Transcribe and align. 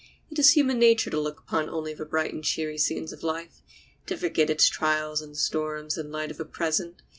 It 0.31 0.39
is 0.39 0.53
human 0.53 0.79
nature 0.79 1.11
to 1.11 1.19
look 1.19 1.41
upon 1.41 1.69
only 1.69 1.93
the 1.93 2.05
bright 2.05 2.33
and 2.33 2.43
cheery 2.43 2.79
scenes 2.79 3.13
of 3.13 3.21
life, 3.21 3.61
to 4.07 4.17
forget 4.17 4.49
its 4.49 4.67
trials 4.67 5.21
and 5.21 5.37
storms 5.37 5.95
in 5.95 6.07
the 6.07 6.11
light 6.11 6.31
of 6.31 6.37
the 6.37 6.45
present. 6.45 7.03